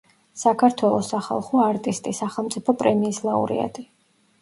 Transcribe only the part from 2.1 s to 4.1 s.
სახელმწიფო პრემიის ლაურეატი.